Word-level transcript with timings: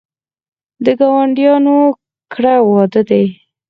د 0.85 0.85
ګاونډیانو 0.99 1.77
کره 2.31 2.53
واده 2.69 3.01
دی 3.09 3.25